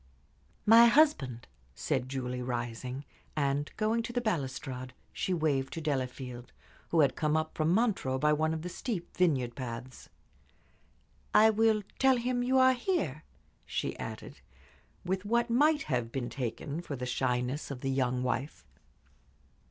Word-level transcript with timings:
"My 0.65 0.87
husband," 0.87 1.45
said 1.75 2.09
Julie, 2.09 2.41
rising, 2.41 3.05
and, 3.35 3.69
going 3.77 4.01
to 4.01 4.11
the 4.11 4.19
balustrade, 4.19 4.93
she 5.13 5.31
waved 5.31 5.73
to 5.73 5.79
Delafield, 5.79 6.51
who 6.89 7.01
had 7.01 7.15
come 7.15 7.37
up 7.37 7.53
from 7.55 7.71
Montreux 7.71 8.17
by 8.17 8.33
one 8.33 8.51
of 8.51 8.63
the 8.63 8.67
steep 8.67 9.15
vineyard 9.15 9.55
paths. 9.55 10.09
"I 11.35 11.51
will 11.51 11.83
tell 11.99 12.17
him 12.17 12.41
you 12.41 12.57
are 12.57 12.73
here," 12.73 13.23
she 13.63 13.95
added, 13.99 14.41
with 15.05 15.23
what 15.23 15.51
might 15.51 15.83
have 15.83 16.11
been 16.11 16.31
taken 16.31 16.81
for 16.81 16.95
the 16.95 17.05
shyness 17.05 17.69
of 17.69 17.81
the 17.81 17.91
young 17.91 18.23
wife. 18.23 18.65